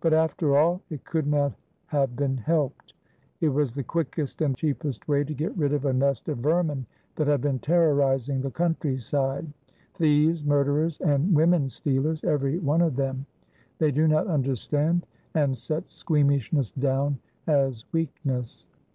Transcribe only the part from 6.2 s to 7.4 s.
of vermin that